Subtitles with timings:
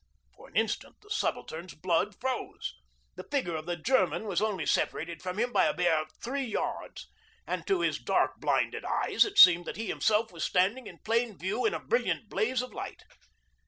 [0.35, 2.73] For an instant the Subaltern's blood froze.
[3.17, 7.07] The figure of the German was only separated from him by a bare three yards,
[7.45, 11.37] and to his dark blinded eyes it seemed that he himself was standing in plain
[11.37, 13.03] view in a brilliant blaze of light.